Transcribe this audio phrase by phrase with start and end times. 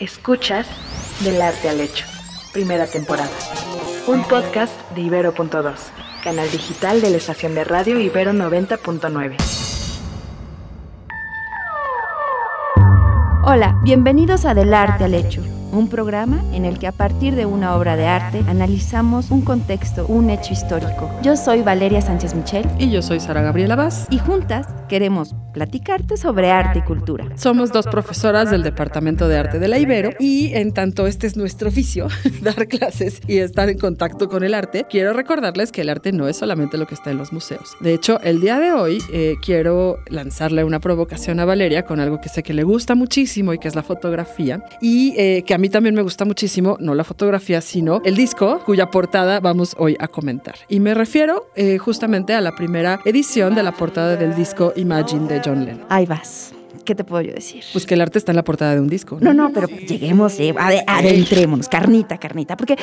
[0.00, 0.66] Escuchas
[1.22, 2.06] Del Arte al Hecho,
[2.54, 3.28] primera temporada.
[4.06, 5.74] Un podcast de Ibero.2,
[6.24, 9.36] canal digital de la estación de radio Ibero 90.9.
[13.44, 15.42] Hola, bienvenidos a Del Arte al Hecho
[15.72, 20.06] un programa en el que a partir de una obra de arte analizamos un contexto,
[20.06, 21.10] un hecho histórico.
[21.22, 22.66] Yo soy Valeria Sánchez Michel.
[22.78, 24.06] Y yo soy Sara Gabriela Vaz.
[24.10, 27.28] Y juntas queremos platicarte sobre arte y cultura.
[27.36, 31.36] Somos dos profesoras del Departamento de Arte de la Ibero y en tanto este es
[31.36, 32.08] nuestro oficio,
[32.42, 36.26] dar clases y estar en contacto con el arte, quiero recordarles que el arte no
[36.26, 37.76] es solamente lo que está en los museos.
[37.78, 42.20] De hecho, el día de hoy eh, quiero lanzarle una provocación a Valeria con algo
[42.20, 45.58] que sé que le gusta muchísimo y que es la fotografía y eh, que a
[45.58, 49.96] mí también me gusta muchísimo, no la fotografía, sino el disco cuya portada vamos hoy
[50.00, 50.56] a comentar.
[50.68, 55.28] Y me refiero eh, justamente a la primera edición de la portada del disco Imagine
[55.28, 55.86] de John Lennon.
[55.88, 56.52] Ahí vas.
[56.84, 57.62] ¿Qué te puedo yo decir?
[57.72, 59.18] Pues que el arte está en la portada de un disco.
[59.20, 60.54] No, no, pero lleguemos, eh,
[60.86, 62.76] adentrémonos, carnita, carnita, porque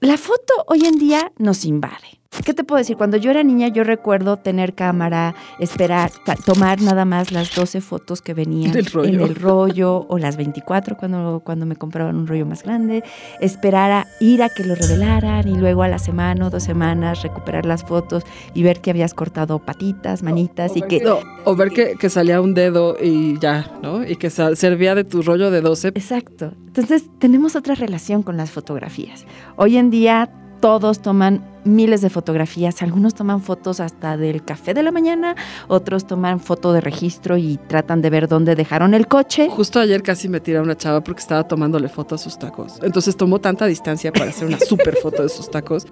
[0.00, 2.20] la foto hoy en día nos invade.
[2.44, 2.96] ¿Qué te puedo decir?
[2.96, 6.10] Cuando yo era niña, yo recuerdo tener cámara, esperar,
[6.46, 11.42] tomar nada más las 12 fotos que venían en el rollo, o las 24 cuando,
[11.44, 13.04] cuando me compraban un rollo más grande,
[13.40, 17.22] esperar a ir a que lo revelaran y luego a la semana o dos semanas
[17.22, 18.24] recuperar las fotos
[18.54, 21.06] y ver que habías cortado patitas, manitas y que...
[21.44, 24.04] o ver que, que, salía un dedo y ya, ¿no?
[24.04, 25.88] Y que servía de tu rollo de 12.
[25.88, 26.52] Exacto.
[26.66, 29.26] Entonces tenemos otra relación con las fotografías.
[29.56, 30.30] Hoy en día
[30.60, 35.34] todos toman miles de fotografías, algunos toman fotos hasta del café de la mañana,
[35.68, 39.48] otros toman foto de registro y tratan de ver dónde dejaron el coche.
[39.50, 42.78] Justo ayer casi me tiré una chava porque estaba tomándole foto a sus tacos.
[42.82, 45.86] Entonces tomó tanta distancia para hacer una super foto de sus tacos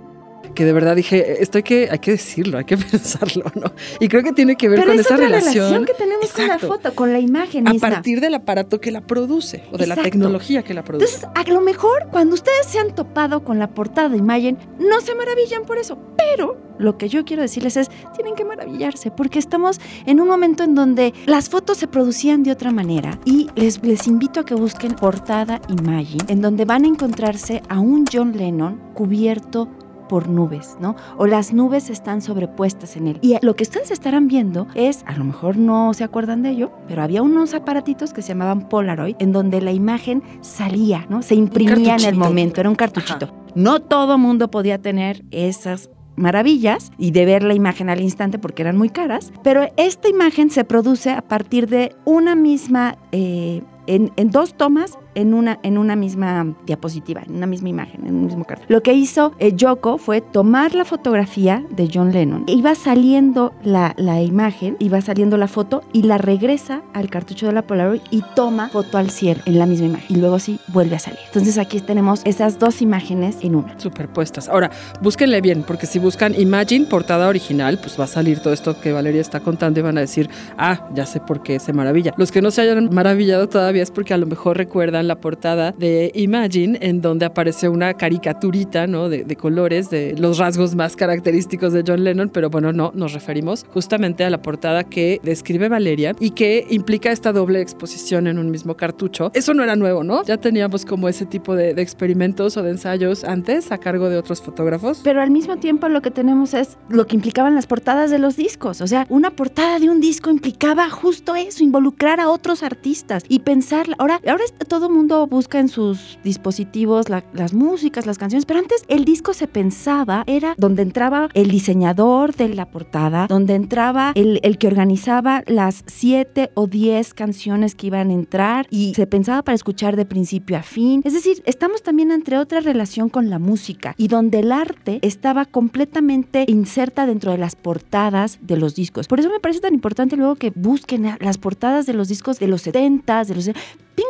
[0.54, 3.72] que de verdad dije, esto hay que, hay que decirlo, hay que pensarlo, ¿no?
[3.98, 5.84] Y creo que tiene que ver con esa relación.
[5.84, 7.68] que tenemos con la foto, con la imagen.
[7.68, 11.14] A partir del aparato que la produce o de la tecnología que la produce.
[11.14, 15.00] Entonces, a lo mejor cuando ustedes se han topado con la portada de imagen, no
[15.00, 19.38] se maravillan por eso, pero lo que yo quiero decirles es, tienen que maravillarse, porque
[19.38, 23.82] estamos en un momento en donde las fotos se producían de otra manera y les,
[23.82, 28.32] les invito a que busquen portada imagen, en donde van a encontrarse a un John
[28.36, 29.68] Lennon cubierto
[30.10, 30.96] por nubes, ¿no?
[31.18, 33.18] O las nubes están sobrepuestas en él.
[33.22, 36.72] Y lo que ustedes estarán viendo es, a lo mejor no se acuerdan de ello,
[36.88, 41.22] pero había unos aparatitos que se llamaban Polaroid, en donde la imagen salía, ¿no?
[41.22, 43.32] Se imprimía en el momento, era un cartuchito.
[43.54, 48.62] No todo mundo podía tener esas maravillas y de ver la imagen al instante porque
[48.62, 54.10] eran muy caras, pero esta imagen se produce a partir de una misma, eh, en,
[54.16, 58.26] en, dos tomas en una, en una misma diapositiva, en una misma imagen, en un
[58.26, 58.66] mismo cartón.
[58.68, 62.44] Lo que hizo eh, Yoko fue tomar la fotografía de John Lennon.
[62.46, 67.52] Iba saliendo la, la imagen, iba saliendo la foto y la regresa al cartucho de
[67.52, 70.16] la Polaroid y toma foto al cielo en la misma imagen.
[70.16, 71.20] Y luego sí vuelve a salir.
[71.26, 73.78] Entonces aquí tenemos esas dos imágenes en una.
[73.78, 74.48] Superpuestas.
[74.48, 78.80] Ahora, búsquenle bien, porque si buscan Imagine, portada original, pues va a salir todo esto
[78.80, 82.14] que Valeria está contando y van a decir, ah, ya sé por qué se maravilla.
[82.16, 85.72] Los que no se hayan maravillado todavía es porque a lo mejor recuerdan la portada
[85.72, 89.08] de Imagine, en donde aparece una caricaturita, ¿no?
[89.08, 93.64] De, colores, de los rasgos más característicos de John Lennon, pero bueno, no, nos referimos
[93.72, 98.50] justamente a la portada que describe Valeria y que implica esta doble exposición en un
[98.50, 99.30] mismo cartucho.
[99.34, 100.22] Eso no era nuevo, ¿no?
[100.24, 104.42] Ya teníamos como ese tipo de, experimentos o de ensayos antes a cargo de otros
[104.42, 105.00] fotógrafos.
[105.02, 108.36] Pero al mismo tiempo lo que tenemos es lo que implicaban las portadas de los
[108.36, 108.80] discos.
[108.80, 113.40] O sea, una portada de un disco implicaba justo eso, involucrar a otros artistas y
[113.40, 118.84] pensar, ahora, ahora todo mundo busca en sus dispositivos las músicas, las canciones, pero antes
[118.88, 124.40] el disco se pensaba, era donde entraba el diseñador de la portada, donde entraba el,
[124.42, 129.42] el que organizaba las siete o diez canciones que iban a entrar y se pensaba
[129.42, 131.02] para escuchar de principio a fin.
[131.04, 135.44] Es decir, estamos también entre otra relación con la música y donde el arte estaba
[135.44, 139.06] completamente inserta dentro de las portadas de los discos.
[139.08, 142.48] Por eso me parece tan importante luego que busquen las portadas de los discos de
[142.48, 143.50] los 70, de los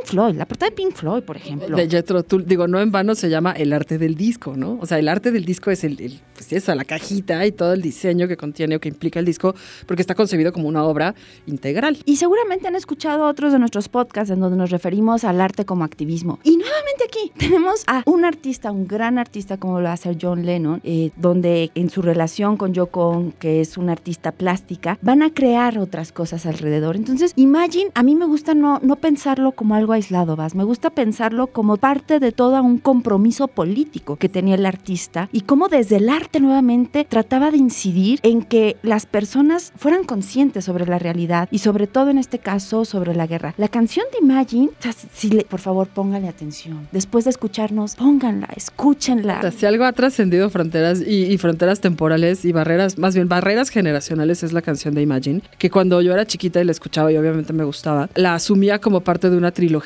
[0.01, 1.77] Pink Floyd, la portada de Pink Floyd, por ejemplo.
[1.77, 4.79] De Jethro Tull, digo, no en vano se llama el arte del disco, ¿no?
[4.81, 7.83] O sea, el arte del disco es el, pues esa, la cajita y todo el
[7.83, 9.55] diseño que contiene o que implica el disco,
[9.87, 11.15] porque está concebido como una obra
[11.47, 11.99] integral.
[12.05, 15.85] Y seguramente han escuchado otros de nuestros podcasts en donde nos referimos al arte como
[15.85, 16.39] activismo.
[16.45, 20.17] Y nuevamente aquí tenemos a un artista, un gran artista como lo va a hacer
[20.21, 25.23] John Lennon, eh, donde en su relación con Yoko, que es una artista plástica, van
[25.23, 26.97] a crear otras cosas alrededor.
[26.97, 30.55] Entonces, Imagine, a mí me gusta no, no pensarlo como algo algo aislado, Vas.
[30.55, 35.41] Me gusta pensarlo como parte de todo un compromiso político que tenía el artista y
[35.41, 40.87] cómo desde el arte nuevamente trataba de incidir en que las personas fueran conscientes sobre
[40.87, 43.55] la realidad y sobre todo en este caso sobre la guerra.
[43.57, 44.71] La canción de Imagine,
[45.13, 46.87] si le, por favor pónganle atención.
[46.93, 49.51] Después de escucharnos, pónganla, escúchenla.
[49.51, 54.43] Si algo ha trascendido fronteras y, y fronteras temporales y barreras, más bien barreras generacionales
[54.43, 57.53] es la canción de Imagine, que cuando yo era chiquita y la escuchaba y obviamente
[57.53, 59.80] me gustaba, la asumía como parte de una trilogía.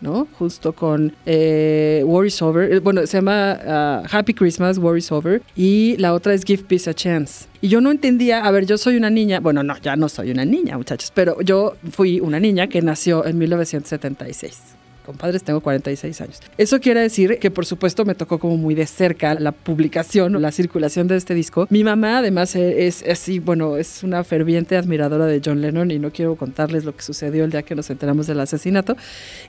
[0.00, 0.26] ¿No?
[0.38, 2.72] Justo con eh, War is Over.
[2.72, 5.40] Eh, bueno, se llama uh, Happy Christmas, War is Over.
[5.56, 7.46] Y la otra es Give Peace a Chance.
[7.60, 10.32] Y yo no entendía, a ver, yo soy una niña, bueno, no, ya no soy
[10.32, 16.20] una niña, muchachos, pero yo fui una niña que nació en 1976 compadres, tengo 46
[16.20, 16.40] años.
[16.58, 20.38] Eso quiere decir que por supuesto me tocó como muy de cerca la publicación o
[20.38, 21.66] la circulación de este disco.
[21.70, 26.10] Mi mamá además es así, bueno, es una ferviente admiradora de John Lennon y no
[26.10, 28.96] quiero contarles lo que sucedió el día que nos enteramos del asesinato.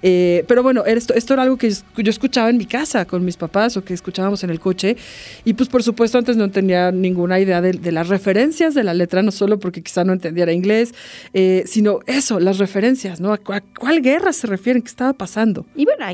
[0.01, 3.37] Eh, pero bueno, esto, esto era algo que yo escuchaba en mi casa con mis
[3.37, 4.97] papás o que escuchábamos en el coche
[5.45, 9.21] y pues por supuesto antes no tenía ninguna idea de, las referencias de la letra,
[9.21, 10.93] no solo porque quizá no entendiera inglés,
[11.33, 13.33] eh, sino eso, las referencias, ¿no?
[13.33, 14.81] ¿A, cuál guerra se refieren?
[14.81, 15.42] ¿Qué estaba pasando?
[15.75, 16.05] Y bueno,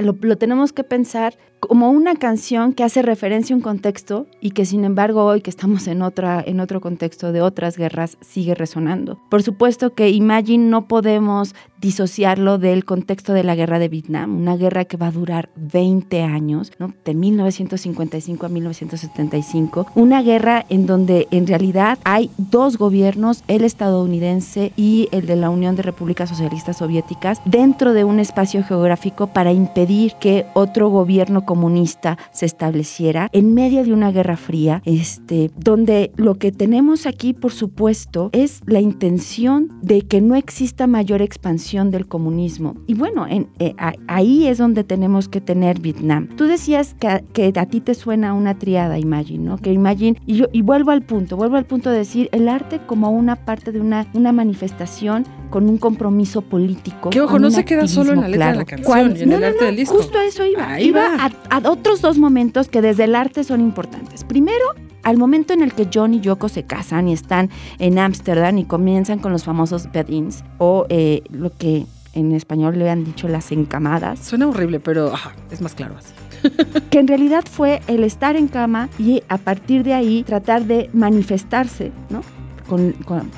[0.00, 4.64] lo, tenemos que pensar como una canción que hace referencia a un contexto y que
[4.64, 9.18] sin embargo hoy que estamos en, otra, en otro contexto de otras guerras sigue resonando.
[9.28, 14.56] Por supuesto que Imagine no podemos disociarlo del contexto de la guerra de Vietnam, una
[14.56, 16.72] guerra que va a durar 20 años,
[17.04, 24.72] de 1955 a 1975, una guerra en donde en realidad hay dos gobiernos, el estadounidense
[24.76, 29.52] y el de la Unión de Repúblicas Socialistas Soviéticas, dentro de un espacio geográfico para
[29.52, 36.10] impedir que otro gobierno comunista se estableciera en medio de una guerra fría, este, donde
[36.16, 41.92] lo que tenemos aquí, por supuesto, es la intención de que no exista mayor expansión
[41.92, 42.74] del comunismo.
[42.86, 43.74] Y bueno, en, eh,
[44.08, 46.28] ahí es donde tenemos que tener Vietnam.
[46.36, 49.58] Tú decías que, a ti te suena una triada, Imagine, ¿no?
[49.58, 52.80] Que Imagine, y, yo, y vuelvo al punto, vuelvo al punto de decir el arte
[52.86, 57.10] como una parte de una manifestación con un compromiso político.
[57.10, 59.44] Que ojo, no se queda solo en la letra de la canción y en el
[59.44, 59.96] arte del disco.
[59.96, 60.80] Justo a eso iba.
[60.80, 64.24] iba a a, otros dos momentos que desde el arte son importantes.
[64.24, 64.64] Primero,
[65.02, 68.64] al momento en el que John y Yoko se casan y están en Ámsterdam y
[68.64, 73.52] comienzan con los famosos bed-ins o eh, lo que en español le han dicho las
[73.52, 74.20] encamadas.
[74.20, 75.12] Suena horrible, pero
[75.50, 76.12] es más claro así.
[76.90, 80.88] que en realidad fue el estar en cama y a partir de ahí tratar de
[80.92, 82.22] manifestarse, ¿no?
[82.68, 82.94] Con,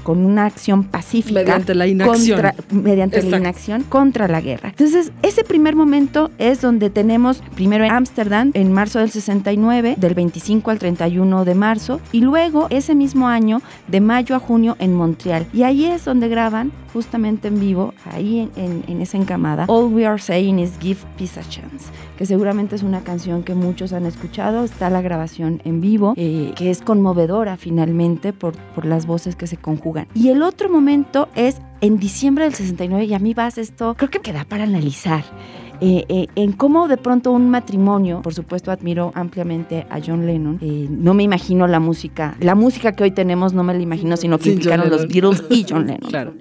[0.07, 1.41] una acción pacífica.
[1.41, 2.41] Mediante la inacción.
[2.41, 4.71] Contra, mediante la inacción contra la guerra.
[4.71, 10.15] Entonces, ese primer momento es donde tenemos primero en Ámsterdam, en marzo del 69, del
[10.15, 14.95] 25 al 31 de marzo, y luego ese mismo año, de mayo a junio, en
[14.95, 15.47] Montreal.
[15.53, 20.21] Y ahí es donde graban, justamente en vivo, ahí en, esa encamada, All We Are
[20.21, 21.87] Saying is Give Peace a Chance,
[22.19, 24.65] que seguramente es una canción que muchos han escuchado.
[24.65, 29.47] Está la grabación en vivo, eh, que es conmovedora finalmente por, por las voces que
[29.47, 30.09] se conjugan.
[30.15, 34.11] Y el otro momento es en diciembre del 69 y a mí vas esto, creo
[34.11, 35.25] que queda para analizar.
[35.81, 40.59] Eh, eh, en cómo de pronto un matrimonio, por supuesto admiro ampliamente a John Lennon,
[40.61, 44.17] eh, no me imagino la música, la música que hoy tenemos no me la imagino,
[44.17, 46.11] sino que implicaron los Beatles y John Lennon.
[46.11, 46.35] claro.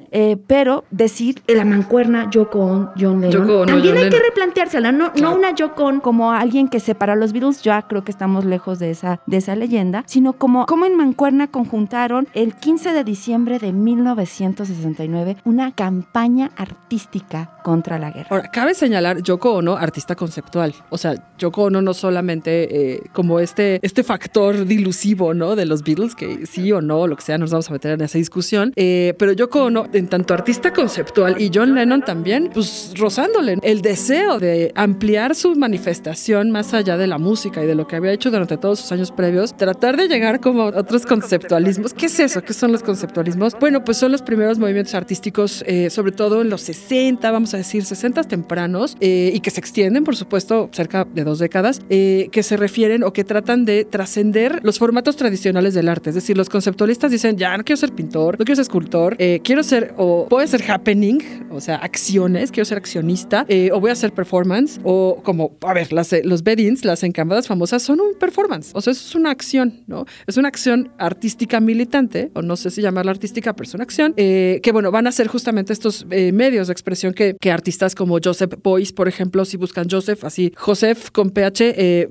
[0.48, 5.56] pero decir la mancuerna Yoko on John Lennon, también hay que replanteársela, no, no una
[5.56, 8.92] Yoko on como alguien que separa a los Beatles, ya creo que estamos lejos de
[8.92, 13.72] esa, de esa leyenda, sino como, como en mancuerna conjuntaron el 15 de diciembre de
[13.72, 18.28] 1969 una campaña artística contra la guerra.
[18.32, 20.74] Ahora, cabe señalar Yoko Ono, artista conceptual.
[20.90, 25.56] O sea, Yoko Ono no solamente eh, como este, este factor dilusivo, ¿no?
[25.56, 28.02] De los Beatles, que sí o no, lo que sea, nos vamos a meter en
[28.02, 28.74] esa discusión.
[28.76, 33.84] Eh, pero Yoko Ono, en tanto artista conceptual y John Lennon también, pues rozándole el
[33.84, 38.12] deseo de ampliar su manifestación más allá de la música y de lo que había
[38.12, 41.94] hecho durante todos sus años previos, tratar de llegar como otros conceptualismos.
[41.94, 42.42] ¿Qué es eso?
[42.42, 43.56] ¿Qué son los conceptualismos?
[43.60, 47.58] Bueno, pues son los primeros movimientos artísticos, eh, sobre todo en los 60, vamos a
[47.58, 52.30] decir, 60 tempranos, eh, y que se extienden, por supuesto, cerca de dos décadas, eh,
[52.32, 56.10] que se refieren o que tratan de trascender los formatos tradicionales del arte.
[56.10, 59.42] Es decir, los conceptualistas dicen, ya no quiero ser pintor, no quiero ser escultor, eh,
[59.44, 63.94] quiero ser, o puede ser happening, o sea, acciones, quiero ser accionista, o voy a
[63.94, 68.72] hacer performance, o como, a ver, las, los beddings, las encamadas famosas, son un performance,
[68.74, 70.06] o sea, eso es una acción, ¿no?
[70.28, 74.14] Es una acción artística militante, o no sé si llamarla artística, pero es una acción,
[74.16, 78.54] que bueno, van a ser justamente estos medios de expresión que, que artistas como Joseph
[78.64, 82.08] Boyce, por ejemplo, si buscan Joseph, así, Joseph con PH, eh,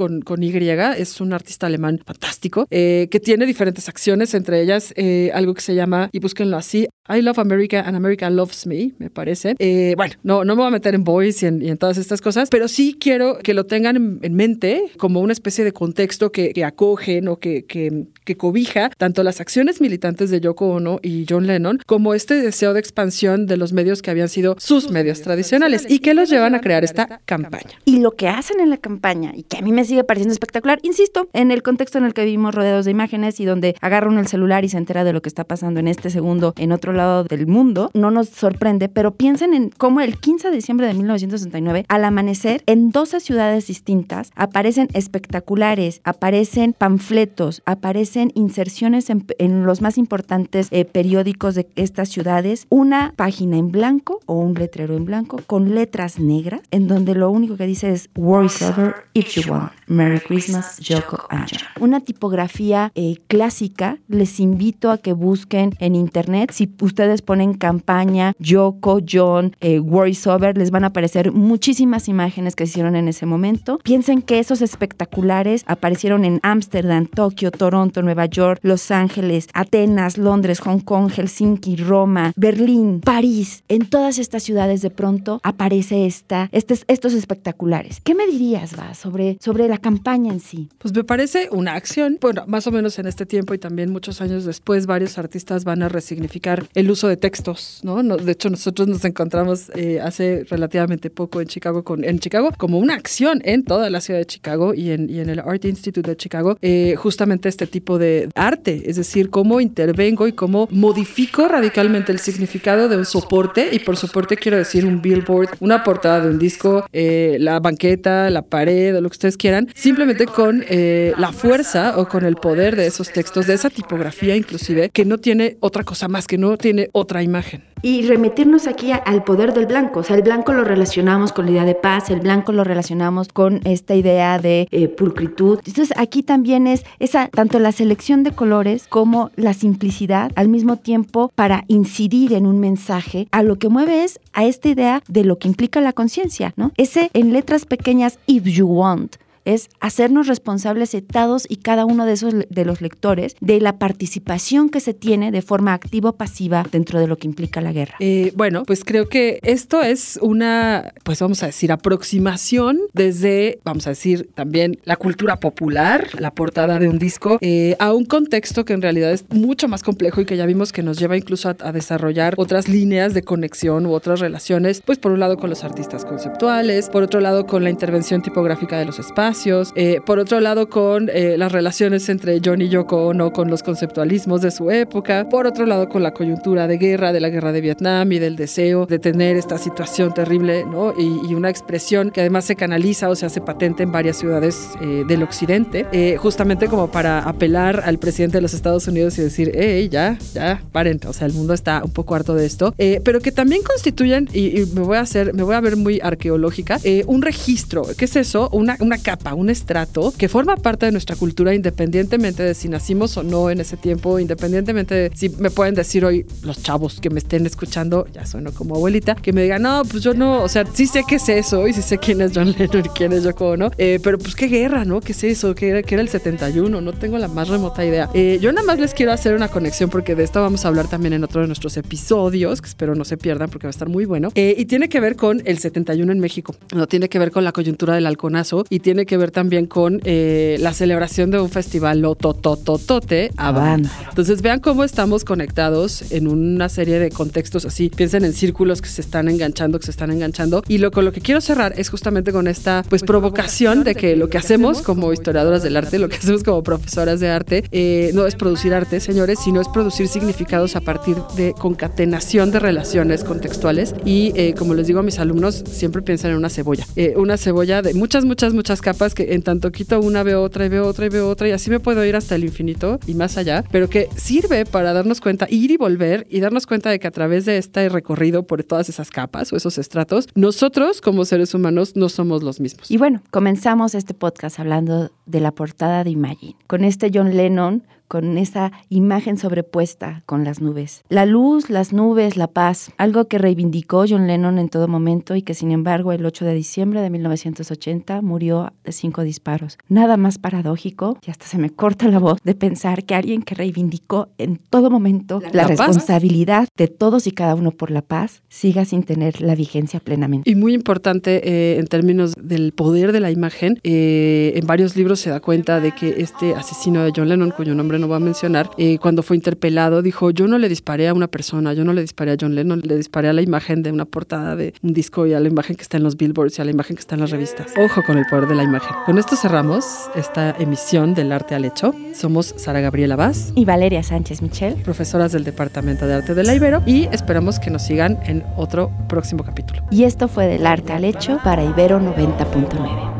[0.00, 0.50] con, con Y,
[0.96, 5.60] es un artista alemán fantástico, eh, que tiene diferentes acciones, entre ellas eh, algo que
[5.60, 9.56] se llama, y búsquenlo así, I Love America and America Loves Me, me parece.
[9.58, 11.98] Eh, bueno, no, no me voy a meter en Voice y en, y en todas
[11.98, 15.72] estas cosas, pero sí quiero que lo tengan en, en mente como una especie de
[15.72, 20.68] contexto que, que acogen o que, que, que cobija tanto las acciones militantes de Yoko
[20.68, 24.56] Ono y John Lennon como este deseo de expansión de los medios que habían sido
[24.58, 27.72] sus medios tradicionales y que los llevan a crear esta campaña.
[27.84, 30.78] Y lo que hacen en la campaña, y que a mí me sigue pareciendo espectacular,
[30.82, 34.20] insisto, en el contexto en el que vivimos rodeados de imágenes y donde agarra uno
[34.20, 36.92] el celular y se entera de lo que está pasando en este segundo en otro
[36.92, 40.94] lado del mundo, no nos sorprende, pero piensen en cómo el 15 de diciembre de
[40.94, 49.82] 1969, al amanecer, en 12 ciudades distintas, aparecen espectaculares, aparecen panfletos, aparecen inserciones en, los
[49.82, 55.04] más importantes eh, periódicos de estas ciudades, una página en blanco o un letrero en
[55.04, 59.34] blanco con letras negras, en donde lo único que dice es War is over if
[59.34, 59.79] you want.
[59.86, 61.60] Merry Christmas, Yoko and John.
[61.80, 66.50] Una tipografía eh, clásica, les invito a que busquen en internet.
[66.52, 72.08] Si ustedes ponen campaña Yoko, John, eh, War is over, les van a aparecer muchísimas
[72.08, 73.78] imágenes que se hicieron en ese momento.
[73.82, 80.60] Piensen que esos espectaculares aparecieron en Ámsterdam, Tokio, Toronto, Nueva York, Los Ángeles, Atenas, Londres,
[80.60, 83.64] Hong Kong, Helsinki, Roma, Berlín, París.
[83.68, 88.00] En todas estas ciudades de pronto aparece esta, estos espectaculares.
[88.02, 90.68] ¿Qué me dirías, Va, sobre, sobre la campaña en sí?
[90.78, 94.20] Pues me parece una acción, bueno, más o menos en este tiempo y también muchos
[94.20, 97.80] años después, varios artistas van a resignificar el uso de textos.
[97.82, 102.50] No- de hecho, nosotros nos encontramos eh, hace relativamente poco en Chicago, con, en Chicago,
[102.56, 105.64] como una acción en toda la ciudad de Chicago y en, y en el Art
[105.64, 110.68] Institute de Chicago, eh, justamente este tipo de arte, es decir, cómo intervengo y cómo
[110.70, 115.82] modifico radicalmente el significado de un soporte, y por soporte quiero decir un billboard, una
[115.84, 120.26] portada de un disco, eh, la banqueta, la pared, o lo que ustedes quieran, simplemente
[120.26, 124.90] con eh, la fuerza o con el poder de esos textos, de esa tipografía inclusive,
[124.90, 127.64] que no tiene otra cosa más, que no tiene otra imagen.
[127.82, 130.00] Y remitirnos aquí al poder del blanco.
[130.00, 133.28] O sea, el blanco lo relacionamos con la idea de paz, el blanco lo relacionamos
[133.28, 135.60] con esta idea de eh, pulcritud.
[135.64, 140.76] Entonces, aquí también es esa, tanto la selección de colores como la simplicidad al mismo
[140.76, 143.28] tiempo para incidir en un mensaje.
[143.30, 146.72] A lo que mueve es a esta idea de lo que implica la conciencia, ¿no?
[146.76, 152.06] Ese en letras pequeñas, if you want es hacernos responsables de todos y cada uno
[152.06, 156.16] de esos de los lectores de la participación que se tiene de forma activa o
[156.16, 157.96] pasiva dentro de lo que implica la guerra.
[158.00, 163.86] Eh, bueno, pues creo que esto es una, pues vamos a decir, aproximación desde, vamos
[163.86, 168.64] a decir, también la cultura popular, la portada de un disco, eh, a un contexto
[168.64, 171.48] que en realidad es mucho más complejo y que ya vimos que nos lleva incluso
[171.48, 175.50] a, a desarrollar otras líneas de conexión u otras relaciones, pues por un lado con
[175.50, 179.29] los artistas conceptuales, por otro lado con la intervención tipográfica de los espacios,
[179.76, 183.62] eh, por otro lado con eh, las relaciones entre John y Yoko Ono con los
[183.62, 187.52] conceptualismos de su época, por otro lado con la coyuntura de guerra, de la guerra
[187.52, 190.94] de Vietnam y del deseo de tener esta situación terrible, ¿no?
[190.98, 194.70] Y, y una expresión que además se canaliza o se hace patente en varias ciudades
[194.80, 199.22] eh, del occidente, eh, justamente como para apelar al presidente de los Estados Unidos y
[199.22, 202.74] decir, hey, ya, ya, paren, o sea, el mundo está un poco harto de esto,
[202.78, 205.76] eh, pero que también constituyen, y, y me voy a hacer, me voy a ver
[205.76, 208.48] muy arqueológica, eh, un registro, ¿qué es eso?
[208.52, 213.16] Una, una capa, un estrato que forma parte de nuestra cultura independientemente de si nacimos
[213.16, 217.10] o no en ese tiempo, independientemente de si me pueden decir hoy los chavos que
[217.10, 220.48] me estén escuchando, ya sueno como abuelita, que me digan, no, pues yo no, o
[220.48, 223.12] sea, sí sé qué es eso y sí sé quién es John Lennon y quién
[223.12, 225.00] es Yoko Ono, eh, pero pues qué guerra, ¿no?
[225.00, 225.54] ¿Qué es eso?
[225.54, 226.80] ¿Qué era, el 71?
[226.80, 228.08] No tengo la más remota idea.
[228.14, 230.88] Eh, yo nada más les quiero hacer una conexión porque de esto vamos a hablar
[230.88, 233.88] también en otro de nuestros episodios, que espero no se pierdan porque va a estar
[233.88, 237.18] muy bueno, eh, y tiene que ver con el 71 en México, no tiene que
[237.18, 241.32] ver con la coyuntura del halconazo y tiene que ver también con eh, la celebración
[241.32, 243.90] de un festival lototototote Habana.
[244.08, 247.90] Entonces vean cómo estamos conectados en una serie de contextos así.
[247.90, 250.62] Piensen en círculos que se están enganchando, que se están enganchando.
[250.68, 254.14] Y lo con lo que quiero cerrar es justamente con esta pues provocación de que
[254.14, 258.12] lo que hacemos como historiadoras del arte, lo que hacemos como profesoras de arte, eh,
[258.14, 263.24] no es producir arte, señores, sino es producir significados a partir de concatenación de relaciones
[263.24, 263.92] contextuales.
[264.04, 266.86] Y eh, como les digo a mis alumnos, siempre piensan en una cebolla.
[266.94, 270.66] Eh, una cebolla de muchas, muchas, muchas capas que en tanto quito una, veo otra
[270.66, 273.14] y veo otra y veo otra y así me puedo ir hasta el infinito y
[273.14, 276.98] más allá, pero que sirve para darnos cuenta, ir y volver y darnos cuenta de
[276.98, 281.24] que a través de este recorrido por todas esas capas o esos estratos, nosotros como
[281.24, 282.90] seres humanos no somos los mismos.
[282.90, 287.82] Y bueno, comenzamos este podcast hablando de la portada de Imagine, con este John Lennon
[288.10, 291.04] con esa imagen sobrepuesta con las nubes.
[291.08, 295.42] La luz, las nubes, la paz, algo que reivindicó John Lennon en todo momento y
[295.42, 299.78] que sin embargo el 8 de diciembre de 1980 murió de cinco disparos.
[299.88, 303.54] Nada más paradójico, y hasta se me corta la voz, de pensar que alguien que
[303.54, 308.84] reivindicó en todo momento la, responsabilidad de todos y cada uno por la paz siga
[308.84, 310.50] sin tener la vigencia plenamente.
[310.50, 315.20] Y muy importante eh, en términos del poder de la imagen, eh, en varios libros
[315.20, 318.20] se da cuenta de que este asesino de John Lennon, cuyo nombre no va a
[318.20, 321.92] mencionar, eh, cuando fue interpelado dijo, yo no le disparé a una persona, yo no
[321.92, 324.92] le disparé a John Lennon, le disparé a la imagen de una portada de un
[324.92, 327.00] disco y a la imagen que está en los billboards y a la imagen que
[327.00, 327.72] está en las revistas.
[327.78, 328.94] Ojo con el poder de la imagen.
[329.06, 331.94] Con esto cerramos esta emisión del Arte al Hecho.
[332.14, 334.74] Somos Sara Gabriela Vaz, Y Valeria Sánchez Michel.
[334.76, 338.90] profesoras del Departamento de Arte de la Ibero, y esperamos que nos sigan en otro
[339.08, 339.82] próximo capítulo.
[339.90, 343.19] Y esto fue del arte al hecho para Ibero 90.9.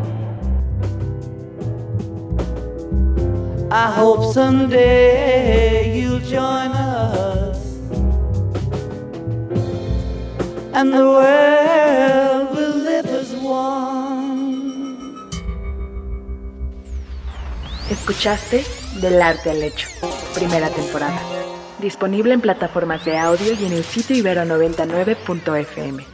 [3.73, 7.57] I hope someday you'll join us
[10.75, 15.31] and the world will live as one.
[17.89, 18.65] Escuchaste
[19.01, 19.87] Del Arte al Hecho,
[20.35, 21.21] primera temporada.
[21.79, 26.05] Disponible en plataformas de audio y en el sitio ibero99.fm.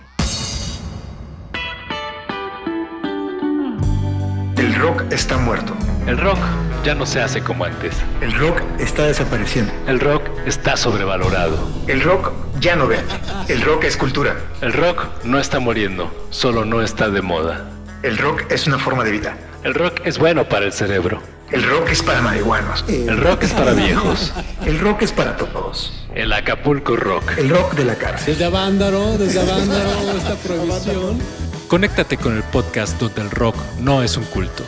[4.59, 5.75] El rock está muerto.
[6.07, 6.39] El rock
[6.85, 7.97] ya no se hace como antes.
[8.21, 9.73] El rock está desapareciendo.
[9.89, 11.59] El rock está sobrevalorado.
[11.89, 13.13] El rock ya no vende.
[13.49, 14.37] El rock es cultura.
[14.61, 17.69] El rock no está muriendo, solo no está de moda.
[18.05, 19.37] El rock es una forma de vida.
[19.65, 21.21] El rock es bueno para el cerebro.
[21.51, 22.85] El rock es para marihuanos.
[22.89, 24.33] El rock es para viejos.
[24.65, 25.93] El rock es para todos.
[26.15, 27.33] El Acapulco Rock.
[27.37, 28.35] El rock de la cárcel.
[28.35, 31.19] Desde Avándaro, desde Avándaro, esta prohibición.
[31.67, 34.63] Conéctate con el podcast donde el rock no es un culto.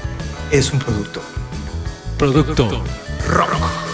[0.50, 1.20] Es un producto.
[2.16, 2.82] Producto
[3.28, 3.88] Rock.